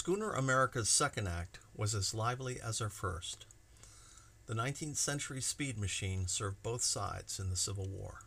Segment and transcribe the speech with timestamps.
[0.00, 3.44] Schooner America's second act was as lively as her first.
[4.46, 8.20] The 19th century speed machine served both sides in the Civil War.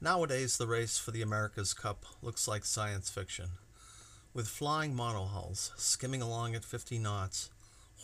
[0.00, 3.48] Nowadays, the race for the America's Cup looks like science fiction,
[4.32, 7.50] with flying monohulls skimming along at 50 knots,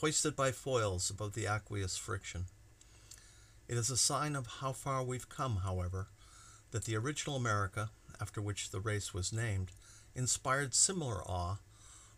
[0.00, 2.46] hoisted by foils above the aqueous friction.
[3.68, 6.08] It is a sign of how far we've come, however,
[6.72, 7.90] that the original America,
[8.20, 9.70] after which the race was named,
[10.16, 11.58] inspired similar awe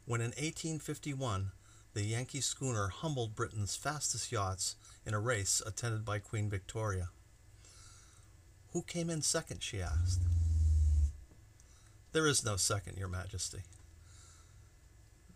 [0.07, 1.53] when in 1851
[1.95, 4.77] the Yankee schooner humbled Britain's fastest yachts
[5.07, 7.11] in a race attended by Queen Victoria.
[8.73, 9.63] Who came in second?
[9.63, 10.21] she asked.
[12.13, 13.63] There is no second, Your Majesty.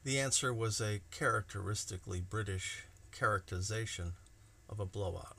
[0.04, 4.14] The answer was a characteristically British characterization
[4.68, 5.36] of a blowout.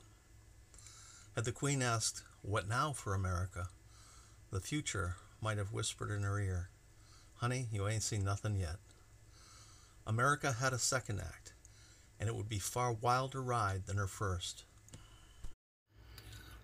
[1.35, 3.67] Had the Queen asked, What now for America?
[4.51, 6.70] the future might have whispered in her ear,
[7.35, 8.77] Honey, you ain't seen nothing yet.
[10.08, 11.53] America had a second act,
[12.20, 14.63] and it would be far wilder ride than her first.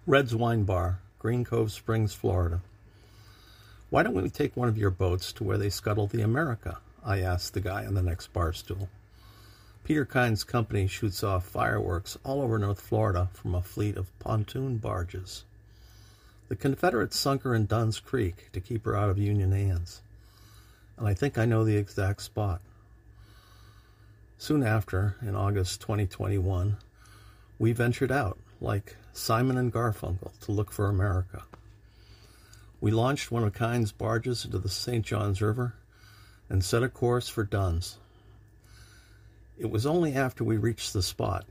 [0.08, 2.62] Red's Wine Bar, Green Cove Springs, Florida.
[3.90, 6.80] Why don't we take one of your boats to where they scuttle the America?
[7.04, 8.90] I asked the guy on the next bar stool.
[9.84, 14.78] Peter Kyne's company shoots off fireworks all over North Florida from a fleet of pontoon
[14.78, 15.44] barges.
[16.50, 20.02] The Confederates sunk her in Dunn's Creek to keep her out of Union hands,
[20.98, 22.62] and I think I know the exact spot.
[24.38, 26.78] Soon after, in August 2021,
[27.58, 31.44] we ventured out, like Simon and Garfunkel, to look for America.
[32.82, 35.06] We launched one of Kyne's barges into the St.
[35.06, 35.74] Johns River
[36.50, 37.98] and set a course for Dunn's.
[39.58, 41.46] It was only after we reached the spot,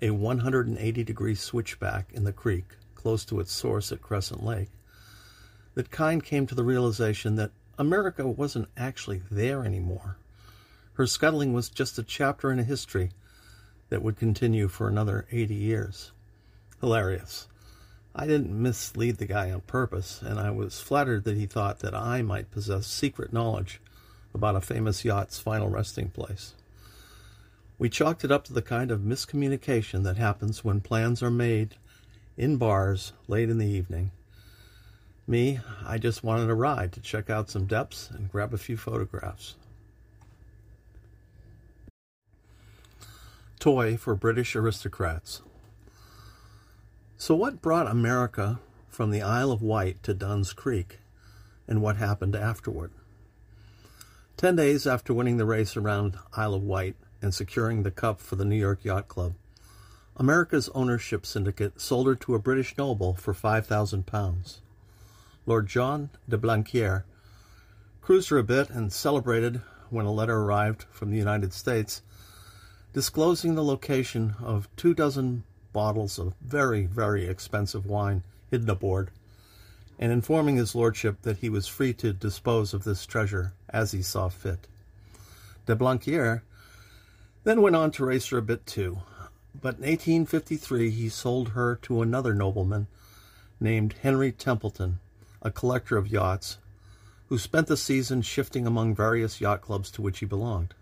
[0.00, 4.70] a 180 degree switchback in the creek close to its source at Crescent Lake,
[5.74, 10.16] that Kyne came to the realization that America wasn't actually there anymore.
[10.96, 13.10] Her scuttling was just a chapter in a history
[13.90, 16.12] that would continue for another 80 years.
[16.80, 17.48] Hilarious.
[18.14, 21.94] I didn't mislead the guy on purpose, and I was flattered that he thought that
[21.94, 23.78] I might possess secret knowledge
[24.32, 26.54] about a famous yacht's final resting place.
[27.78, 31.76] We chalked it up to the kind of miscommunication that happens when plans are made
[32.38, 34.12] in bars late in the evening.
[35.26, 38.78] Me, I just wanted a ride to check out some depths and grab a few
[38.78, 39.56] photographs.
[43.58, 45.42] Toy for British aristocrats.
[47.16, 50.98] So, what brought America from the Isle of Wight to Dunn's Creek,
[51.66, 52.92] and what happened afterward?
[54.36, 58.36] Ten days after winning the race around Isle of Wight and securing the cup for
[58.36, 59.32] the New York Yacht Club,
[60.16, 64.58] America's ownership syndicate sold her to a British noble for £5,000.
[65.46, 67.04] Lord John de Blanquiere
[68.02, 72.02] cruised her a bit and celebrated when a letter arrived from the United States
[72.96, 79.10] disclosing the location of two dozen bottles of very, very expensive wine hidden aboard,
[79.98, 84.00] and informing his lordship that he was free to dispose of this treasure as he
[84.00, 84.66] saw fit.
[85.66, 86.40] De Blanquier
[87.44, 89.02] then went on to race her a bit too,
[89.60, 92.86] but in 1853 he sold her to another nobleman
[93.60, 94.94] named Henry Templetown,
[95.42, 96.56] a collector of yachts,
[97.28, 100.72] who spent the season shifting among various yacht clubs to which he belonged.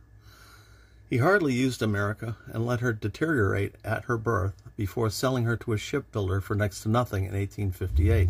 [1.08, 5.72] He hardly used America and let her deteriorate at her berth before selling her to
[5.72, 8.28] a shipbuilder for next to nothing in 1858.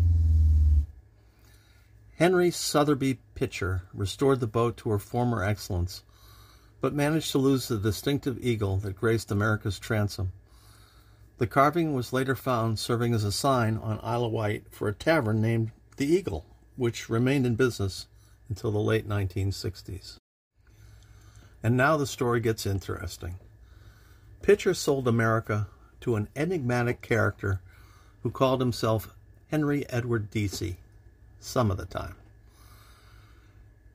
[2.17, 6.03] Henry Sotheby Pitcher restored the boat to her former excellence,
[6.81, 10.31] but managed to lose the distinctive eagle that graced America's transom.
[11.37, 14.93] The carving was later found serving as a sign on Isle of Wight for a
[14.93, 18.07] tavern named the Eagle, which remained in business
[18.47, 20.17] until the late 1960s.
[21.65, 23.39] And now the story gets interesting.
[24.43, 25.65] Pitcher sold America
[26.01, 27.59] to an enigmatic character
[28.21, 29.15] who called himself
[29.47, 30.77] Henry Edward Deasy
[31.39, 32.13] some of the time.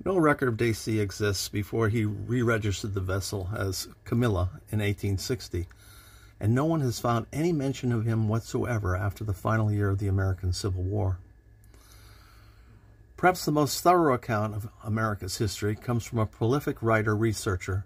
[0.04, 5.68] No record of Deasy exists before he re registered the vessel as Camilla in 1860,
[6.40, 9.98] and no one has found any mention of him whatsoever after the final year of
[10.00, 11.18] the American Civil War.
[13.20, 17.84] Perhaps the most thorough account of America's history comes from a prolific writer researcher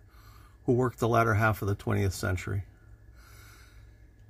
[0.65, 2.63] who worked the latter half of the 20th century.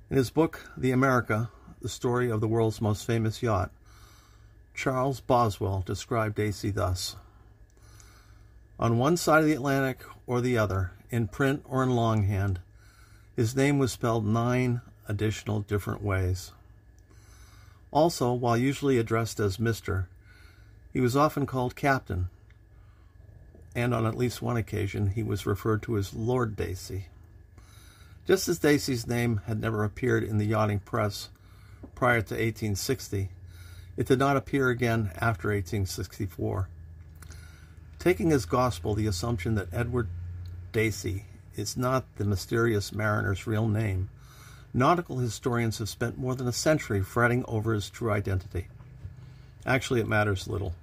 [0.09, 3.69] In his book, The America, the story of the world's most famous yacht,
[4.73, 7.17] Charles Boswell described Deasy thus
[8.79, 12.61] On one side of the Atlantic or the other, in print or in longhand,
[13.35, 16.51] his name was spelled nine additional different ways.
[17.91, 20.07] Also, while usually addressed as Mr.,
[20.95, 22.29] he was often called Captain,
[23.75, 27.07] and on at least one occasion he was referred to as Lord Dacey.
[28.25, 31.27] Just as Dacey's name had never appeared in the yachting press
[31.95, 33.27] prior to 1860,
[33.97, 36.69] it did not appear again after 1864.
[37.99, 40.07] Taking as gospel the assumption that Edward
[40.71, 41.25] Dacey
[41.57, 44.07] is not the mysterious mariner's real name,
[44.73, 48.67] nautical historians have spent more than a century fretting over his true identity.
[49.65, 50.73] Actually, it matters little.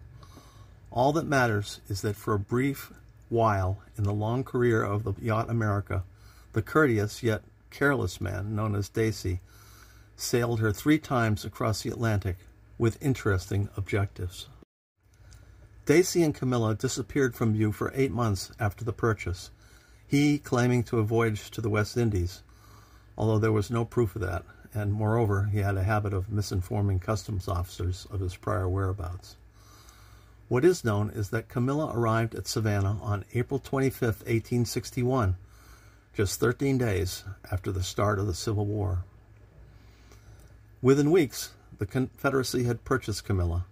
[0.95, 2.93] All that matters is that for a brief
[3.31, 6.05] while in the long career of the Yacht America,
[6.53, 9.41] the courteous yet careless man known as Dacey
[10.17, 12.37] sailed her three times across the Atlantic
[12.77, 14.49] with interesting objectives.
[15.87, 19.51] Dacey and Camilla disappeared from view for eight months after the purchase,
[20.07, 22.43] he claiming to have voyaged to the West Indies,
[23.17, 27.01] although there was no proof of that, and moreover, he had a habit of misinforming
[27.01, 29.37] customs officers of his prior whereabouts.
[30.53, 35.37] What is known is that Camilla arrived at Savannah on April 25, 1861,
[36.13, 39.03] just 13 days after the start of the Civil War.
[40.83, 43.65] Within weeks, the Confederacy had purchased Camilla,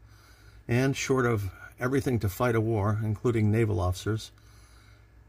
[0.66, 4.30] and short of everything to fight a war, including naval officers,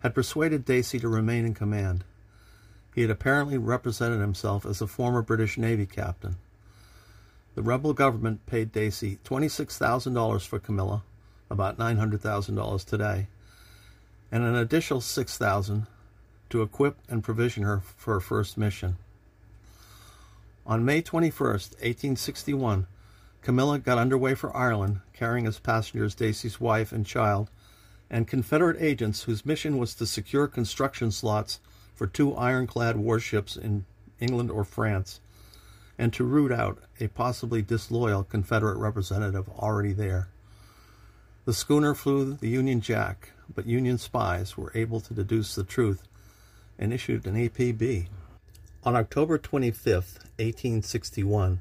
[0.03, 2.05] had persuaded Dacey to remain in command.
[2.95, 6.37] He had apparently represented himself as a former British Navy captain.
[7.55, 11.03] The rebel government paid Dacey $26,000 for Camilla,
[11.51, 13.27] about $900,000 today,
[14.31, 15.85] and an additional 6000
[16.49, 18.97] to equip and provision her for her first mission.
[20.65, 22.87] On May 21, 1861,
[23.41, 27.49] Camilla got underway for Ireland, carrying as passengers Dacey's wife and child,
[28.09, 31.59] and Confederate agents whose mission was to secure construction slots
[31.95, 33.85] for two ironclad warships in
[34.19, 35.19] England or France,
[35.97, 40.27] and to root out a possibly disloyal Confederate representative already there.
[41.43, 46.07] The schooner flew the Union Jack, but Union spies were able to deduce the truth
[46.77, 48.09] and issued an APB.
[48.83, 49.93] On October 25,
[50.37, 51.59] 1861,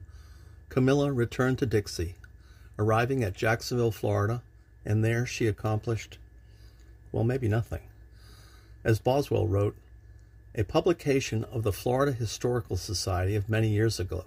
[0.69, 2.17] Camilla returned to Dixie,
[2.79, 4.43] arriving at Jacksonville, Florida,
[4.85, 6.19] and there she accomplished,
[7.11, 7.83] well, maybe nothing.
[8.85, 9.77] As Boswell wrote,
[10.55, 14.27] a publication of the Florida Historical Society of many years ago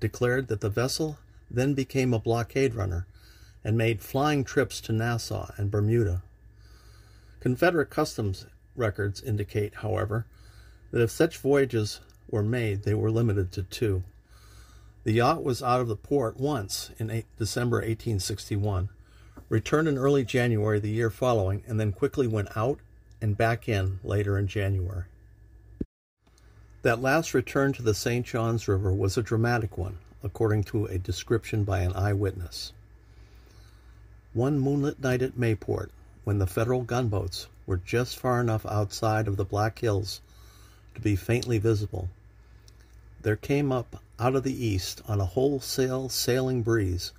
[0.00, 3.06] declared that the vessel then became a blockade runner
[3.64, 6.22] and made flying trips to Nassau and Bermuda.
[7.40, 8.46] Confederate customs
[8.76, 10.26] records indicate, however,
[10.90, 14.02] that if such voyages were made, they were limited to two.
[15.04, 18.90] The yacht was out of the port once in eight, December 1861,
[19.48, 22.80] returned in early January the year following, and then quickly went out
[23.20, 25.04] and back in later in January.
[26.82, 28.24] That last return to the St.
[28.24, 32.72] Johns River was a dramatic one, according to a description by an eyewitness.
[34.32, 35.90] One moonlit night at Mayport,
[36.22, 40.20] when the Federal gunboats were just far enough outside of the Black Hills
[40.94, 42.08] to be faintly visible,
[43.22, 47.10] there came up out of the east on a wholesale sailing breeze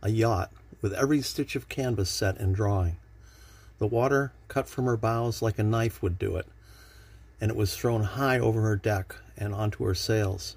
[0.00, 0.50] a yacht
[0.80, 2.96] with every stitch of canvas set and drawing.
[3.78, 6.46] The water cut from her bows like a knife would do it,
[7.38, 10.56] and it was thrown high over her deck and onto her sails.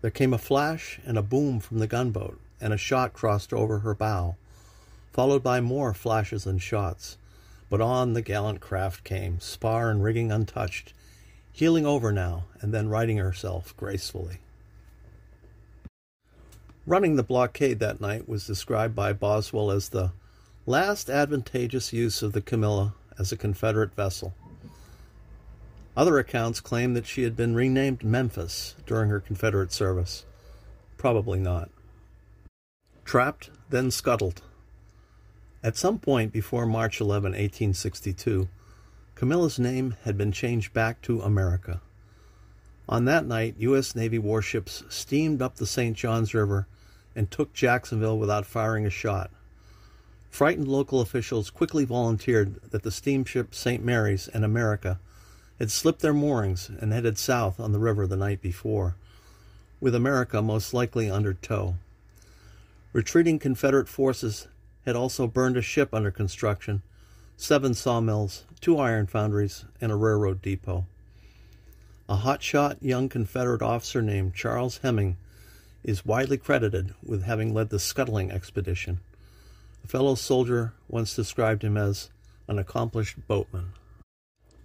[0.00, 3.80] There came a flash and a boom from the gunboat, and a shot crossed over
[3.80, 4.36] her bow,
[5.12, 7.16] followed by more flashes and shots.
[7.68, 10.92] But on the gallant craft came, spar and rigging untouched,
[11.52, 14.38] heeling over now and then righting herself gracefully.
[16.86, 20.12] Running the blockade that night was described by Boswell as the
[20.66, 24.34] last advantageous use of the Camilla as a Confederate vessel.
[25.96, 30.24] Other accounts claim that she had been renamed Memphis during her Confederate service.
[30.96, 31.68] Probably not.
[33.04, 34.42] Trapped, then scuttled.
[35.62, 38.48] At some point before March 11, 1862,
[39.14, 41.80] Camilla's name had been changed back to America.
[42.88, 43.94] On that night, U.S.
[43.94, 45.96] Navy warships steamed up the St.
[45.96, 46.66] Johns River
[47.14, 49.30] and took Jacksonville without firing a shot.
[50.30, 53.84] Frightened local officials quickly volunteered that the steamship St.
[53.84, 54.98] Mary's and America
[55.58, 58.96] had slipped their moorings and headed south on the river the night before,
[59.80, 61.76] with America most likely under tow.
[62.92, 64.48] Retreating Confederate forces
[64.84, 66.82] had also burned a ship under construction,
[67.36, 70.86] seven sawmills, two iron foundries, and a railroad depot.
[72.08, 75.16] A hotshot young Confederate officer named Charles Hemming
[75.84, 78.98] is widely credited with having led the scuttling expedition.
[79.84, 82.10] A fellow soldier once described him as
[82.48, 83.72] an accomplished boatman.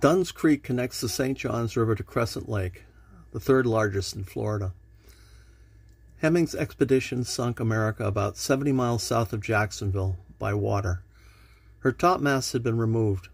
[0.02, 1.38] Dunn's Creek connects the St.
[1.38, 2.86] Johns River to Crescent Lake,
[3.32, 4.74] the third largest in Florida.
[6.20, 11.02] Hemming's expedition sunk America about 70 miles south of Jacksonville by water.
[11.80, 13.28] Her topmast had been removed,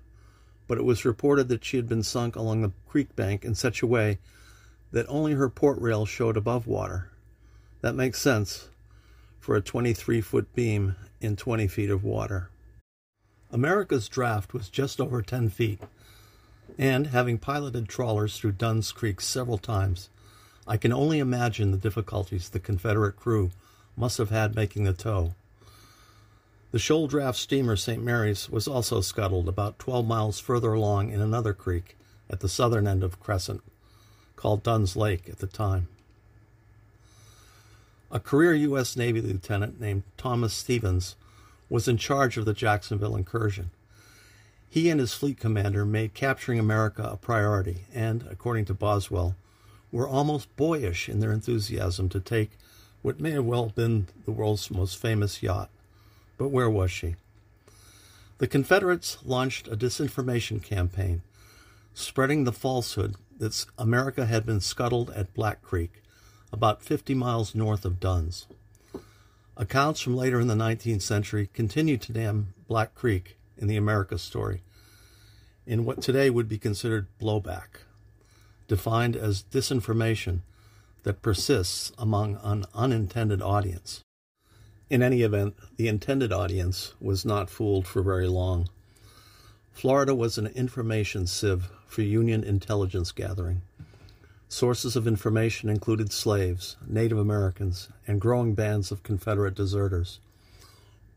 [0.67, 3.81] but it was reported that she had been sunk along the creek bank in such
[3.81, 4.19] a way
[4.91, 7.09] that only her port rail showed above water.
[7.81, 8.67] That makes sense
[9.39, 12.50] for a 23 foot beam in 20 feet of water.
[13.51, 15.81] America's draft was just over 10 feet,
[16.77, 20.09] and having piloted trawlers through Dunn's Creek several times,
[20.67, 23.51] I can only imagine the difficulties the Confederate crew
[23.97, 25.33] must have had making the tow.
[26.71, 28.01] The shoal draft steamer St.
[28.01, 31.97] Mary's was also scuttled about 12 miles further along in another creek
[32.29, 33.61] at the southern end of Crescent,
[34.37, 35.89] called Dunn's Lake at the time.
[38.09, 38.95] A career U.S.
[38.95, 41.15] Navy lieutenant named Thomas Stevens
[41.69, 43.71] was in charge of the Jacksonville incursion.
[44.69, 49.35] He and his fleet commander made capturing America a priority and, according to Boswell,
[49.91, 52.51] were almost boyish in their enthusiasm to take
[53.01, 55.69] what may have well been the world's most famous yacht.
[56.38, 57.15] But where was she?
[58.38, 61.21] The Confederates launched a disinformation campaign,
[61.93, 66.01] spreading the falsehood that America had been scuttled at Black Creek,
[66.51, 68.48] about 50 miles north of Dunn's.
[69.57, 74.17] Accounts from later in the 19th century continue to name Black Creek in the America
[74.17, 74.62] story
[75.65, 77.83] in what today would be considered blowback,
[78.71, 80.39] defined as disinformation
[81.03, 83.99] that persists among an unintended audience.
[84.89, 88.69] In any event, the intended audience was not fooled for very long.
[89.73, 93.61] Florida was an information sieve for Union intelligence gathering.
[94.47, 100.21] Sources of information included slaves, Native Americans, and growing bands of Confederate deserters.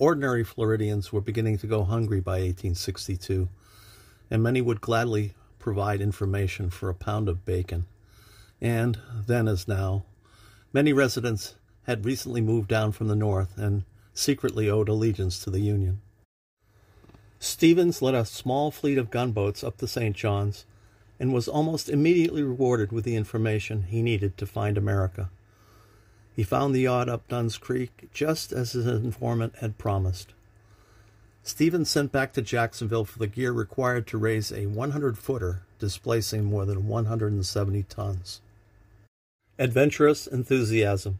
[0.01, 3.49] Ordinary Floridians were beginning to go hungry by 1862,
[4.29, 5.35] and many would gladly
[5.65, 7.87] provide information for a pound of bacon.
[8.61, 10.05] And, then as now,
[10.75, 11.55] many residents
[11.85, 16.03] had recently moved down from the north and secretly owed allegiance to the Union.
[17.39, 20.15] Stevens led a small fleet of gunboats up the St.
[20.15, 20.67] Johns
[21.19, 25.31] and was almost immediately rewarded with the information he needed to find America.
[26.37, 30.35] He found the yacht up Dunn's Creek just as his informant had promised.
[31.47, 36.45] Stevens sent back to Jacksonville for the gear required to raise a 100 footer, displacing
[36.45, 38.41] more than 170 tons.
[39.59, 41.19] Adventurous enthusiasm.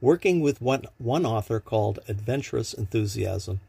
[0.00, 3.60] Working with one, one author called Adventurous Enthusiasm,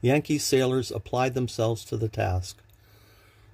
[0.00, 2.56] Yankee sailors applied themselves to the task.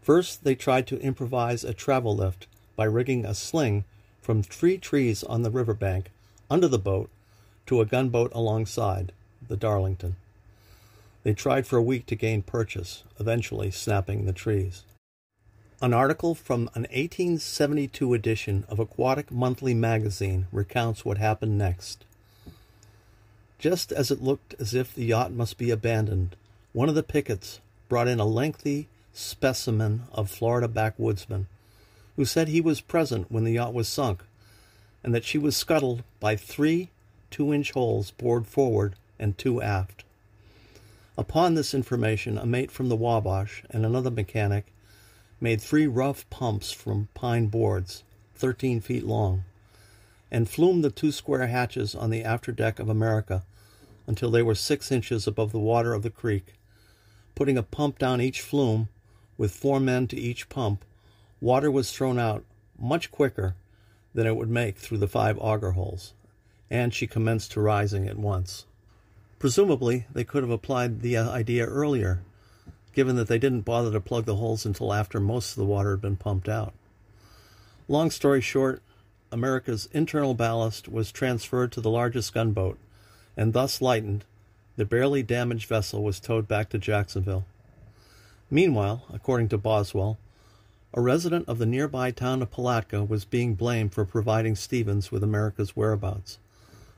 [0.02, 2.46] First, they tried to improvise a travel lift
[2.76, 3.84] by rigging a sling
[4.20, 6.10] from three trees on the riverbank
[6.50, 7.08] under the boat
[7.64, 9.12] to a gunboat alongside,
[9.49, 10.16] the Darlington.
[11.23, 14.85] They tried for a week to gain purchase, eventually snapping the trees.
[15.83, 22.05] An article from an 1872 edition of Aquatic Monthly magazine recounts what happened next.
[23.59, 26.37] Just as it looked as if the yacht must be abandoned,
[26.73, 31.47] one of the pickets brought in a lengthy specimen of Florida backwoodsman
[32.17, 34.23] who said he was present when the yacht was sunk
[35.03, 36.91] and that she was scuttled by three
[37.31, 40.05] two inch holes bored forward and two aft.
[41.19, 44.73] Upon this information, a mate from the Wabash and another mechanic
[45.40, 48.05] made three rough pumps from pine boards,
[48.37, 49.45] 13 feet long,
[50.31, 53.43] and flumed the two square hatches on the after deck of America
[54.07, 56.55] until they were six inches above the water of the creek.
[57.35, 58.88] Putting a pump down each flume,
[59.37, 60.85] with four men to each pump,
[61.40, 62.45] water was thrown out
[62.79, 63.55] much quicker
[64.14, 66.12] than it would make through the five auger holes,
[66.71, 68.67] and she commenced to rising at once.
[69.40, 72.20] Presumably, they could have applied the uh, idea earlier,
[72.92, 75.92] given that they didn't bother to plug the holes until after most of the water
[75.92, 76.75] had been pumped out.
[77.88, 78.82] Long story short,
[79.32, 82.78] America's internal ballast was transferred to the largest gunboat,
[83.35, 84.26] and thus lightened,
[84.76, 87.47] the barely damaged vessel was towed back to Jacksonville.
[88.50, 90.18] Meanwhile, according to Boswell,
[90.92, 95.25] a resident of the nearby town of Palatka was being blamed for providing Stevens with
[95.25, 96.38] America's whereabouts.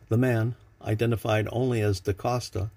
[0.09, 2.71] The man, identified only as DaCosta,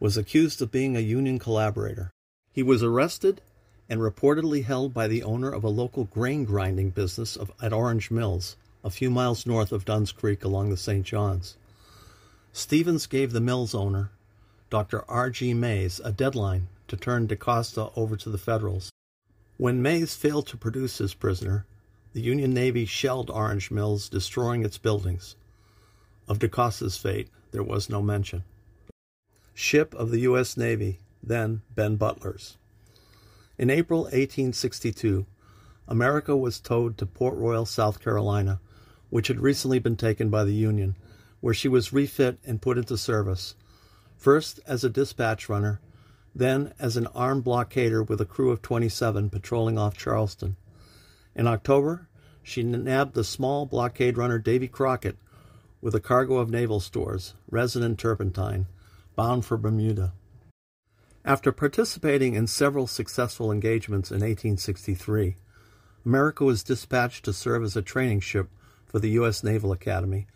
[0.00, 2.10] was accused of being a Union collaborator.
[2.52, 3.40] He was arrested
[3.88, 8.10] and reportedly held by the owner of a local grain grinding business of, at Orange
[8.10, 11.04] Mills, a few miles north of Dunn's Creek along the St.
[11.04, 11.56] Johns.
[12.52, 14.10] Stevens gave the mill's owner,
[14.70, 15.04] Dr.
[15.08, 15.30] R.
[15.30, 15.54] G.
[15.54, 18.90] Mays, a deadline to turn DaCosta over to the Federals.
[19.56, 21.64] When Mays failed to produce his prisoner,
[22.12, 25.36] the Union Navy shelled Orange Mills, destroying its buildings.
[26.28, 28.44] Of DaCosta's fate, there was no mention.
[29.54, 30.56] Ship of the U.S.
[30.56, 32.56] Navy, then Ben Butler's.
[33.58, 35.26] In April 1862,
[35.86, 38.60] America was towed to Port Royal, South Carolina,
[39.10, 40.96] which had recently been taken by the Union,
[41.40, 43.54] where she was refit and put into service,
[44.16, 45.80] first as a dispatch runner,
[46.34, 50.56] then as an armed blockader with a crew of 27 patrolling off Charleston.
[51.34, 52.08] In October,
[52.42, 55.18] she nabbed the small blockade runner Davy Crockett
[55.82, 58.66] with a cargo of naval stores, resin and turpentine,
[59.16, 60.12] bound for Bermuda.
[61.24, 65.36] After participating in several successful engagements in 1863,
[66.06, 68.48] America was dispatched to serve as a training ship
[68.86, 69.44] for the U.S.
[69.44, 70.26] Naval Academy,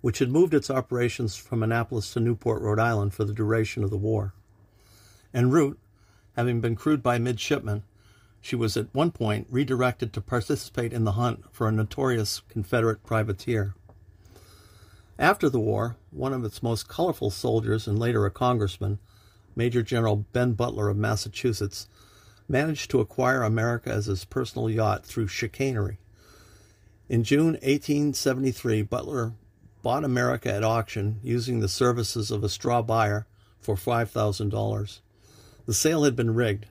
[0.00, 3.90] which had moved its operations from Annapolis to Newport, Rhode Island for the duration of
[3.90, 4.32] the war.
[5.32, 5.78] En route,
[6.36, 7.82] having been crewed by midshipmen,
[8.40, 13.02] she was at one point redirected to participate in the hunt for a notorious Confederate
[13.02, 13.74] privateer.
[15.18, 18.98] After the war, one of its most colorful soldiers and later a congressman,
[19.54, 21.88] Major General Ben Butler of Massachusetts,
[22.48, 25.98] managed to acquire America as his personal yacht through chicanery.
[27.08, 29.34] In June 1873, Butler
[29.82, 33.26] bought America at auction using the services of a straw buyer
[33.60, 35.00] for $5,000.
[35.66, 36.66] The sale had been rigged,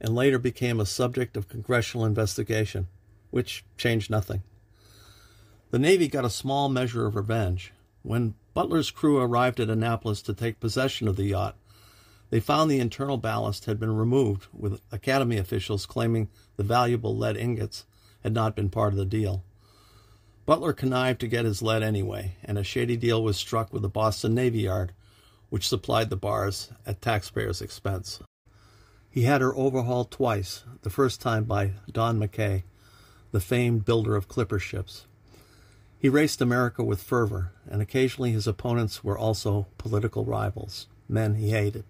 [0.00, 2.88] and later became a subject of congressional investigation,
[3.30, 4.42] which changed nothing.
[5.70, 7.72] The Navy got a small measure of revenge.
[8.02, 11.56] When Butler's crew arrived at Annapolis to take possession of the yacht,
[12.30, 17.36] they found the internal ballast had been removed, with Academy officials claiming the valuable lead
[17.36, 17.86] ingots
[18.22, 19.44] had not been part of the deal.
[20.46, 23.88] Butler connived to get his lead anyway, and a shady deal was struck with the
[23.88, 24.92] Boston Navy Yard,
[25.50, 28.20] which supplied the bars at taxpayers' expense.
[29.10, 32.62] He had her overhauled twice, the first time by Don McKay,
[33.32, 35.06] the famed builder of clipper ships.
[35.98, 41.50] He raced America with fervor, and occasionally his opponents were also political rivals, men he
[41.50, 41.84] hated.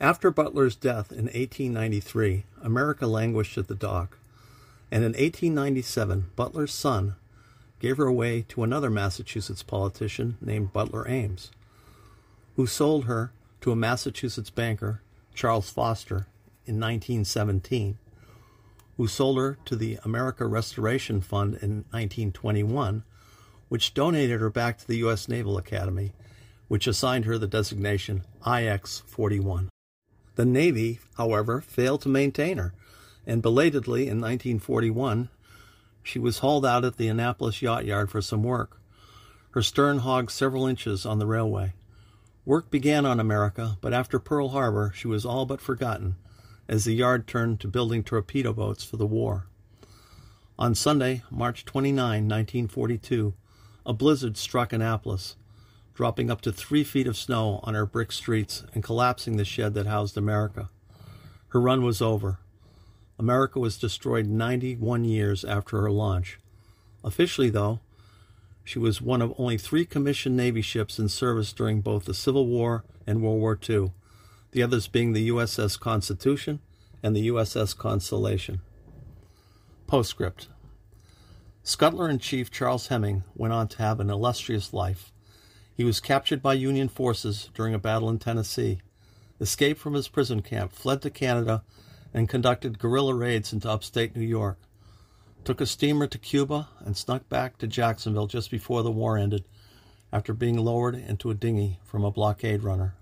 [0.00, 4.18] After Butler's death in 1893, America languished at the dock,
[4.90, 7.16] and in 1897, Butler's son
[7.80, 11.50] gave her away to another Massachusetts politician named Butler Ames,
[12.54, 15.00] who sold her to a Massachusetts banker
[15.34, 16.26] Charles Foster,
[16.66, 17.98] in 1917,
[18.96, 23.04] who sold her to the America Restoration Fund in 1921,
[23.68, 25.28] which donated her back to the U.S.
[25.28, 26.12] Naval Academy,
[26.68, 29.68] which assigned her the designation IX 41.
[30.36, 32.72] The Navy, however, failed to maintain her,
[33.26, 35.28] and belatedly in 1941,
[36.02, 38.80] she was hauled out at the Annapolis Yacht Yard for some work.
[39.50, 41.74] Her stern hogged several inches on the railway.
[42.44, 46.16] Work began on America, but after Pearl Harbor, she was all but forgotten
[46.68, 49.46] as the yard turned to building torpedo boats for the war.
[50.58, 53.34] On Sunday, March 29, 1942,
[53.84, 55.36] a blizzard struck Annapolis,
[55.94, 59.74] dropping up to three feet of snow on her brick streets and collapsing the shed
[59.74, 60.68] that housed America.
[61.48, 62.38] Her run was over.
[63.18, 66.38] America was destroyed 91 years after her launch.
[67.04, 67.80] Officially, though,
[68.64, 72.46] she was one of only three commissioned Navy ships in service during both the Civil
[72.46, 73.92] War and World War II,
[74.56, 76.60] the others being the USS Constitution
[77.02, 78.62] and the USS Constellation.
[79.86, 80.48] Postscript
[81.62, 85.12] Scuttler in Chief Charles Hemming went on to have an illustrious life.
[85.74, 88.80] He was captured by Union forces during a battle in Tennessee,
[89.42, 91.62] escaped from his prison camp, fled to Canada,
[92.14, 94.58] and conducted guerrilla raids into upstate New York
[95.44, 99.44] took a steamer to Cuba, and snuck back to Jacksonville just before the war ended
[100.10, 102.96] after being lowered into a dinghy from a blockade runner.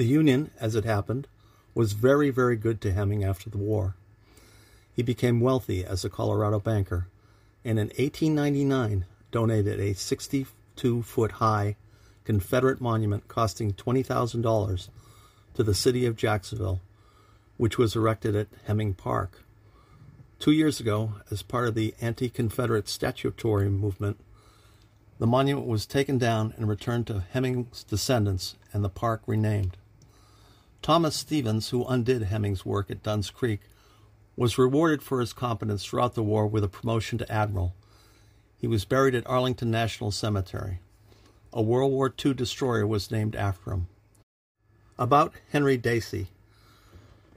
[0.00, 1.28] The Union, as it happened,
[1.74, 3.96] was very, very good to Hemming after the war.
[4.96, 7.08] He became wealthy as a Colorado banker,
[7.66, 11.76] and in 1899 donated a 62 foot high
[12.24, 14.88] Confederate monument costing $20,000
[15.52, 16.80] to the city of Jacksonville,
[17.58, 19.42] which was erected at Hemming Park.
[20.38, 24.18] Two years ago, as part of the anti Confederate statutory movement,
[25.18, 29.76] the monument was taken down and returned to Hemming's descendants and the park renamed.
[30.82, 33.60] Thomas Stevens, who undid Hemming's work at Dunn's Creek,
[34.34, 37.74] was rewarded for his competence throughout the war with a promotion to admiral.
[38.56, 40.80] He was buried at Arlington National Cemetery.
[41.52, 43.88] A World War II destroyer was named after him.
[44.98, 46.28] About Henry Dacey.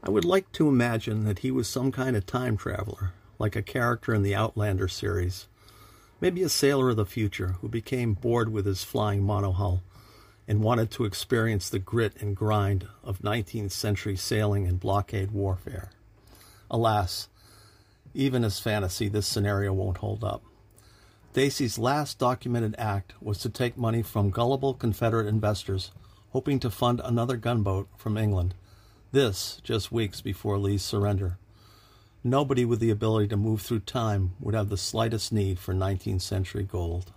[0.01, 3.61] I would like to imagine that he was some kind of time traveler, like a
[3.61, 5.47] character in the Outlander series.
[6.21, 9.81] Maybe a sailor of the future who became bored with his flying monohull
[10.47, 15.91] and wanted to experience the grit and grind of 19th century sailing and blockade warfare.
[16.69, 17.29] Alas,
[18.13, 20.43] even as fantasy, this scenario won't hold up.
[21.33, 25.91] Dacey's last documented act was to take money from gullible Confederate investors,
[26.29, 28.53] hoping to fund another gunboat from England
[29.13, 31.37] this just weeks before Lee's surrender.
[32.23, 36.21] Nobody with the ability to move through time would have the slightest need for 19th
[36.21, 37.13] century gold.